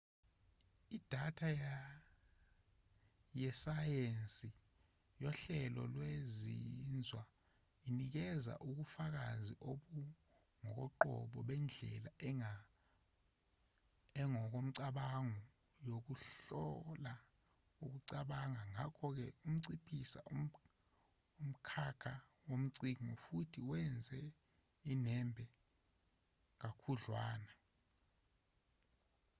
[0.97, 1.49] idatha
[3.41, 4.49] yesayensi
[5.23, 7.23] yohlelo lwezinzwa
[7.89, 12.11] inikeza ukufakazi obungokoqobo bendlela
[14.21, 15.43] engokomcabango
[15.89, 17.13] yokuhlola
[17.83, 20.19] ukucabanga ngakho-ke inciphisa
[21.41, 22.13] umkhakha
[22.47, 24.19] wocwaningo futhi iwenze
[24.91, 25.45] unembe
[26.61, 27.51] kakhudlwana